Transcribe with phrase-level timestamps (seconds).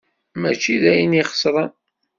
[0.39, 1.71] Mačči d ayen ixesren.